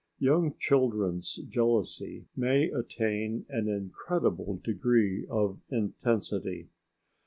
Young 0.17 0.55
children's 0.57 1.35
jealousy 1.47 2.25
may 2.35 2.71
attain 2.71 3.45
an 3.49 3.67
incredible 3.69 4.57
degree 4.63 5.27
of 5.27 5.59
intensity. 5.69 6.69